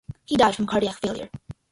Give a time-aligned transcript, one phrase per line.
[0.25, 1.29] He died from a cardiac failure.